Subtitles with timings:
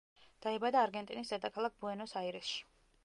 [0.45, 2.59] დაიბადა არგენტინის დედაქალაქ ბუენოს-აირესში.